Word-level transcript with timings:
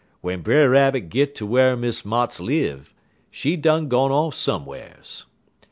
W'en 0.23 0.41
Brer 0.41 0.67
Rabbit 0.71 1.09
git 1.09 1.35
ter 1.35 1.45
whar 1.45 1.77
Miss 1.77 2.01
Motts 2.01 2.39
live, 2.39 2.91
she 3.29 3.55
done 3.55 3.87
gone 3.87 4.11
off 4.11 4.33
some'rs. 4.33 5.27